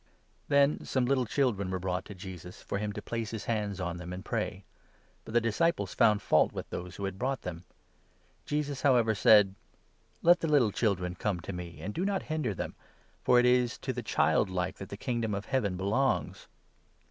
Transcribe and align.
Jesus 0.00 0.12
blesses 0.16 0.48
Then 0.78 0.84
some 0.86 1.04
little 1.04 1.26
children 1.26 1.70
were 1.70 1.78
brought 1.78 2.06
to 2.06 2.14
Jesus, 2.14 2.60
.13 2.64 2.64
uttie 2.64 2.64
for 2.68 2.78
him 2.78 2.92
to 2.94 3.02
place 3.02 3.32
his 3.32 3.44
hands 3.44 3.82
on 3.82 3.98
them, 3.98 4.14
and 4.14 4.24
pray; 4.24 4.48
children, 4.48 4.64
but 5.26 5.34
the 5.34 5.42
disciples 5.42 5.92
found 5.92 6.22
fault 6.22 6.54
with 6.54 6.70
those 6.70 6.96
who 6.96 7.04
had 7.04 7.18
brought 7.18 7.42
them. 7.42 7.66
Jesus, 8.46 8.80
however, 8.80 9.14
said: 9.14 9.56
14 10.22 10.22
"Let 10.22 10.40
the 10.40 10.48
little 10.48 10.72
children 10.72 11.16
come 11.16 11.40
to 11.40 11.52
me, 11.52 11.82
and 11.82 11.92
do 11.92 12.06
not 12.06 12.22
hinder 12.32 12.54
them, 12.54 12.76
for 13.22 13.38
it 13.38 13.44
is 13.44 13.76
to 13.76 13.92
the 13.92 14.02
childlike 14.02 14.76
that 14.78 14.88
the 14.88 14.96
Kingdom 14.96 15.34
of 15.34 15.44
Heaven 15.44 15.76
belongs." 15.76 16.48